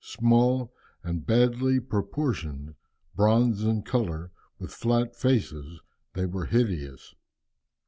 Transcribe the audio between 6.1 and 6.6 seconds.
they were